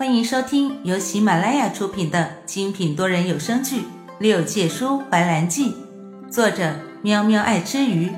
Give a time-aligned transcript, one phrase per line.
[0.00, 3.82] 欢迎收听由喜马拉雅出品的精品多人有声剧
[4.18, 5.74] 《六界书怀兰记》，
[6.30, 8.10] 作者喵喵爱吃鱼，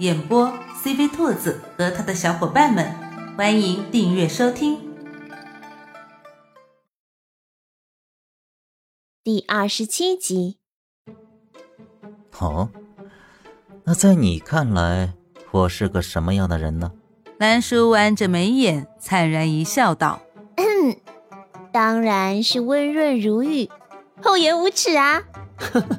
[0.00, 0.52] 演播
[0.84, 2.94] CV 兔子和他的小伙伴们。
[3.38, 4.76] 欢迎订阅收听。
[9.24, 10.58] 第二十七集。
[12.38, 12.68] 哦，
[13.84, 15.14] 那在你看来，
[15.52, 16.92] 我是个什么样的人呢？
[17.38, 20.20] 兰叔弯着眉眼，灿然一笑，道。
[21.72, 23.70] 当然是温润如玉、
[24.22, 25.22] 厚颜无耻啊！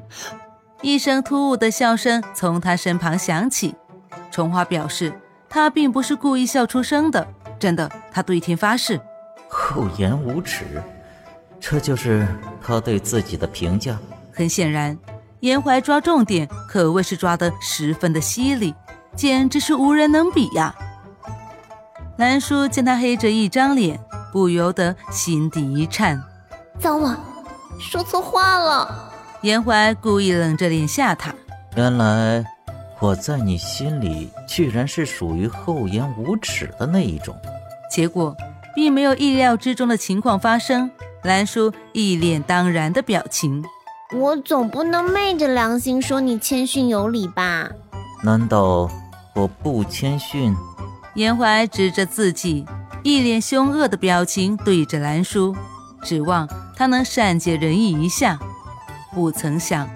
[0.81, 3.75] 一声突兀的笑声从他身旁响起。
[4.31, 5.13] 春花表示，
[5.47, 7.25] 他并不是故意笑出声的，
[7.59, 8.99] 真的，他对天发誓。
[9.47, 10.65] 厚颜无耻，
[11.59, 12.27] 这就是
[12.61, 13.97] 他对自己的评价。
[14.33, 14.97] 很显然，
[15.41, 18.73] 严怀抓重点可谓是抓得十分的犀利，
[19.15, 20.73] 简直是无人能比呀！
[22.17, 23.99] 兰叔见他黑着一张脸。
[24.31, 26.21] 不由得心底一颤，
[26.79, 27.19] 糟了，
[27.79, 29.11] 说错话了。
[29.41, 31.33] 严怀故意冷着脸吓他。
[31.75, 32.45] 原来
[32.99, 37.35] 我在你心里居然是属于厚颜无耻的那一种。
[37.89, 38.35] 结果
[38.75, 40.89] 并没有意料之中的情况发生。
[41.23, 43.63] 兰叔一脸当然的表情。
[44.13, 47.69] 我总不能昧着良心说你谦逊有礼吧？
[48.23, 48.89] 难道
[49.35, 50.55] 我不谦逊？
[51.13, 52.65] 严怀指着自己。
[53.03, 55.55] 一脸凶恶的表情对着兰叔，
[56.03, 58.37] 指望他能善解人意一下。
[59.13, 59.89] 不曾想，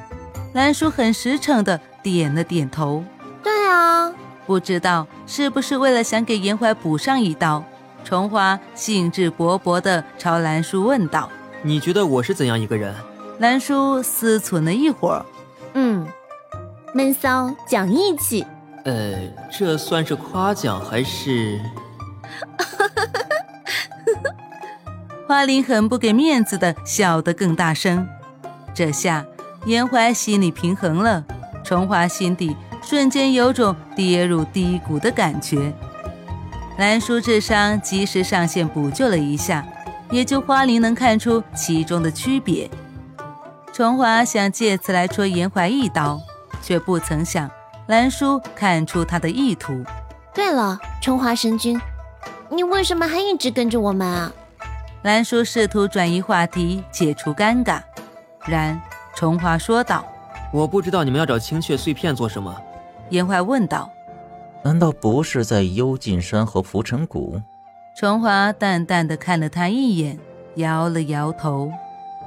[0.54, 3.04] 兰叔很实诚的点了点头。
[3.44, 4.12] 对啊，
[4.48, 7.64] 不知道是不是为了想给严怀补上一刀，
[8.04, 11.30] 重花兴致勃勃的朝兰叔问道
[11.62, 12.94] ：“你觉得我是怎样一个人？”
[13.40, 15.26] 兰叔思忖了一会儿，
[15.76, 16.08] 嗯，
[16.94, 18.46] 闷骚讲义气。
[18.84, 19.16] 呃，
[19.52, 21.60] 这算是夸奖还是？
[25.28, 28.08] 花灵很不给面子的笑得更大声，
[28.76, 29.26] 这下
[29.66, 31.26] 严怀心里平衡了，
[31.64, 35.74] 重华心底瞬间有种跌入低谷的感觉。
[36.78, 39.66] 兰叔智商及时上线补救了一下，
[40.12, 42.70] 也就花灵能看出其中的区别。
[43.74, 46.22] 重华想借此来戳严怀一刀，
[46.62, 47.50] 却不曾想
[47.88, 49.84] 兰叔看出他的意图。
[50.36, 51.82] 对了，重华神君，
[52.50, 54.32] 你为什么还一直跟着我们啊？
[55.06, 57.80] 兰叔试图转移话题，解除尴尬。
[58.44, 58.82] 然
[59.16, 60.04] 重华说道
[60.52, 62.60] ：“我不知道你们要找青雀碎片做什么。”
[63.12, 63.88] 严怀问道
[64.66, 67.40] ：“难道不是在幽禁山和浮尘谷？”
[67.96, 70.18] 重华淡淡的看了他一眼，
[70.56, 71.70] 摇了摇头。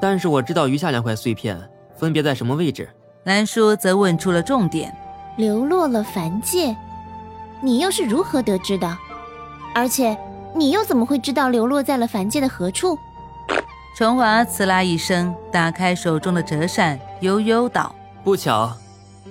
[0.01, 1.61] 但是我知道余下两块碎片
[1.97, 2.89] 分别在什么位置。
[3.25, 4.97] 兰叔则问出了重点
[5.37, 6.77] ：“流落了凡界，
[7.61, 8.97] 你又是如何得知的？
[9.75, 10.17] 而且……”
[10.55, 12.99] 你又怎么会知道流落在了凡界的何处？
[13.97, 18.77] 重华呲啦一声，打开手中的折扇，悠悠道：“不巧，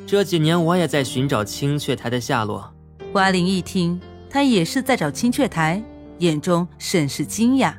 [0.05, 2.69] 这几年我也在寻找青雀台的下落。”
[3.13, 5.81] 花灵一听，他也是在找青雀台，
[6.19, 7.73] 眼中甚是惊讶。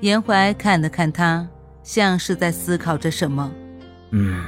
[0.00, 1.46] 严怀看了看他，
[1.82, 3.50] 像是在思考着什么。
[4.10, 4.44] 嗯，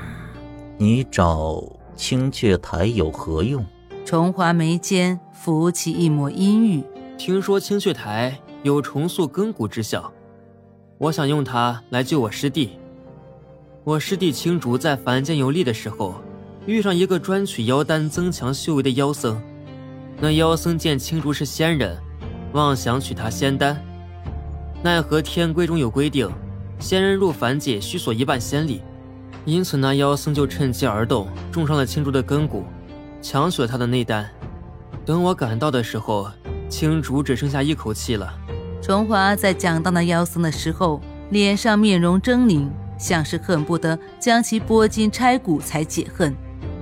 [0.79, 1.63] 你找
[1.97, 3.65] 青雀台有何用？
[4.05, 6.85] 重华眉间浮起一抹阴郁。
[7.17, 10.13] 听说青雀台有重塑根骨之效，
[10.99, 12.79] 我想用它来救我师弟。
[13.85, 16.17] 我师弟青竹在凡间游历的时候，
[16.67, 19.41] 遇上一个专取妖丹增强修为的妖僧。
[20.21, 21.97] 那妖僧见青竹是仙人，
[22.53, 23.81] 妄想取他仙丹，
[24.83, 26.29] 奈何天规中有规定，
[26.79, 28.83] 仙人入凡界需索一半仙力，
[29.45, 32.65] 因此那妖僧就趁机而动，重伤了青竹的根骨，
[33.23, 34.29] 抢取了他的内丹。
[35.07, 36.29] 等我赶到的时候。
[36.75, 38.35] 青竹只剩下一口气了。
[38.83, 42.69] 重华在讲到那妖僧的时候，脸上面容狰狞，
[42.99, 46.35] 像是恨不得将其剥筋拆骨才解恨。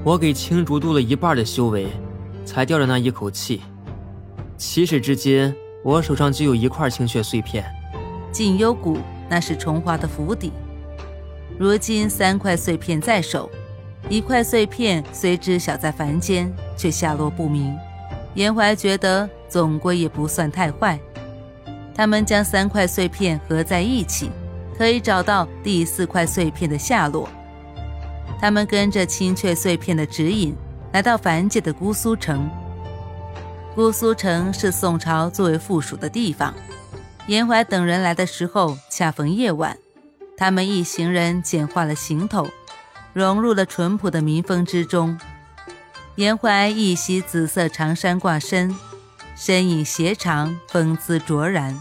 [0.03, 1.89] 我给青竹渡了一半的修为，
[2.43, 3.61] 才吊着那一口气。
[4.57, 5.55] 起始至今，
[5.85, 7.63] 我手上只有一块青血碎片。
[8.33, 8.97] 静幽谷
[9.29, 10.53] 那是重华的府邸，
[11.59, 13.51] 如今三块碎片在手，
[14.09, 17.77] 一块碎片虽知晓在凡间，却下落不明。
[18.33, 19.29] 严怀觉得。
[19.53, 20.99] 总归也不算太坏。
[21.95, 24.31] 他们将三块碎片合在一起，
[24.79, 27.29] 可以找到第四块碎片的下落。
[28.41, 30.57] 他们跟着青雀碎片的指引，
[30.93, 32.49] 来到凡界的姑苏城。
[33.75, 36.55] 姑苏城是宋朝作为附属的地方。
[37.27, 39.77] 严怀等人来的时候，恰逢夜晚，
[40.35, 42.49] 他们一行人简化了行头，
[43.13, 45.21] 融入了淳朴的民风之中。
[46.15, 48.75] 严怀一袭紫色长衫挂身。
[49.35, 51.81] 身影斜长，风姿卓然，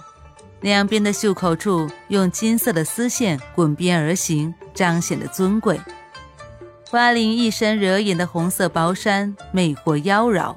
[0.61, 5.79] 两边的袖口处用金色的丝线滚边而行，彰显的尊贵。
[6.89, 10.55] 花翎一身惹眼的红色薄衫，魅惑妖娆；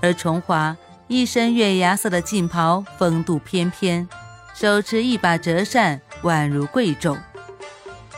[0.00, 0.76] 而重华
[1.06, 4.08] 一身月牙色的劲袍，风度翩翩，
[4.54, 7.16] 手持一把折扇，宛如贵重。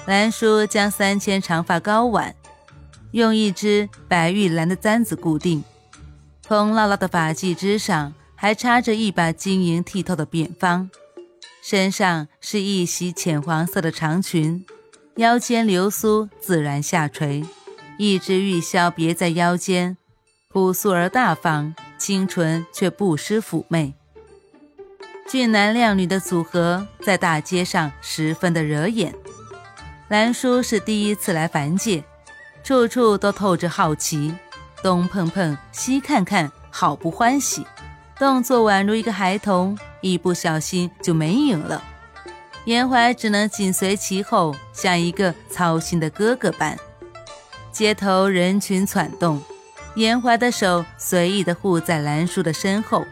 [0.06, 2.34] 兰叔将三千长发高挽，
[3.10, 5.62] 用一只白玉兰的簪子固定，
[6.48, 10.88] 蓬拉拉的发髻之上还插着一把晶莹剔透的扁方，
[11.60, 14.64] 身上是一袭浅黄色的长裙。
[15.16, 17.44] 腰间流苏自然下垂，
[17.98, 19.96] 一只玉箫别在腰间，
[20.48, 23.94] 朴素而大方，清纯却不失妩媚。
[25.28, 29.12] 俊男靓女的组合在大街上十分的惹眼。
[30.06, 32.04] 兰叔是第一次来凡界，
[32.62, 34.32] 处处都透着好奇，
[34.82, 37.67] 东碰碰，西看看，好不欢喜，
[38.19, 41.82] 动作宛如一个孩童，一不小心就没影了。
[42.67, 46.76] 严怀只能紧随其后，像一个操心的哥哥般。
[47.73, 49.40] 街头人群攒动，
[49.94, 53.05] 严怀的手随意地护在兰叔的身后，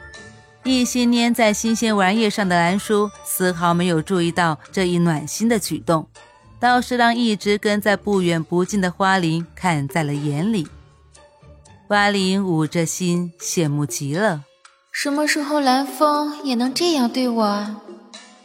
[0.64, 6.08] 一心粘在新鲜玩意上的兰叔丝毫没有注意到这一暖心的举动，
[6.58, 10.66] 倒是让一直跟在不远不近的花灵看在了眼里。
[11.94, 14.42] 花林捂着心，羡慕极了。
[14.90, 17.76] 什么时候蓝风也能这样对我？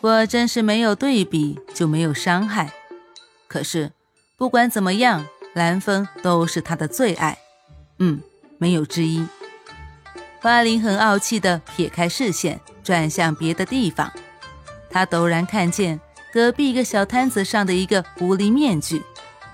[0.01, 2.71] 我真是没有对比就没有伤害，
[3.47, 3.91] 可是
[4.37, 5.25] 不管怎么样，
[5.55, 7.39] 蓝风都是他的最爱，
[7.97, 8.21] 嗯，
[8.59, 9.25] 没有之一。
[10.41, 14.13] 花林很傲气地撇开视线，转向别的地方。
[14.91, 15.99] 他陡然看见
[16.31, 19.01] 隔壁一个小摊子上的一个狐狸面具，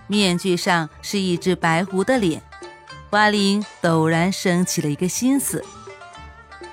[0.07, 2.44] 面具上是一只白狐的脸。
[3.16, 5.64] 花灵陡然升起了一个心思。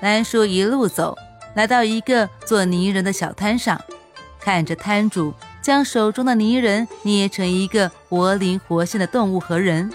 [0.01, 1.17] 兰叔一路走。
[1.55, 3.79] 来到一个做泥人的小摊上，
[4.41, 9.89] 看着摊主将手中的泥人捏成一个活灵活现的动物和人，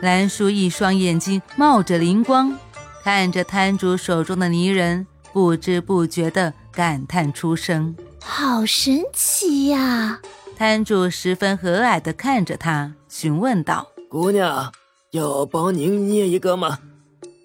[0.00, 2.56] 兰叔一双眼睛冒着灵光，
[3.04, 7.94] 看着摊主手中的泥人，不知不觉地感叹出声
[8.24, 10.20] ：“好神奇呀！”
[10.56, 14.72] 摊主十分和蔼地看着他，询问道：“姑娘，
[15.12, 16.78] 要帮您捏一个吗？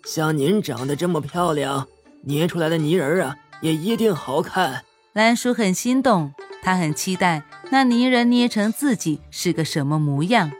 [0.06, 1.88] 像您长得这么漂亮。”
[2.24, 4.86] 捏出来的泥人啊，也一定好看。
[5.14, 6.32] 兰叔很心动，
[6.62, 7.42] 他很期待
[7.72, 10.52] 那泥人捏成自己是个什么模样。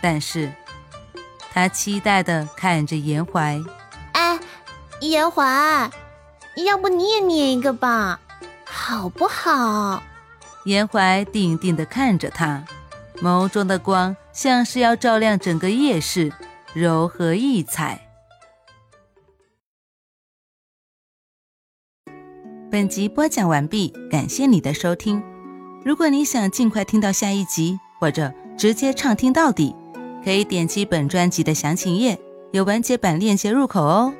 [0.00, 0.52] 但是，
[1.52, 3.62] 他期待的看着严怀。
[4.10, 4.40] 哎，
[5.00, 5.88] 严怀，
[6.66, 8.18] 要不你也捏一个吧，
[8.64, 10.02] 好不好？
[10.64, 12.64] 严怀定定的看着他，
[13.22, 16.32] 眸中的光像是要照亮整个夜市，
[16.72, 18.00] 柔和异彩。
[22.70, 25.20] 本集播讲完毕，感谢你的收听。
[25.84, 29.74] 如果你想尽快听到下一集，或者直接畅听到底，
[30.22, 32.16] 可以点击本专辑的详情页，
[32.52, 34.14] 有完结版链接入口哦。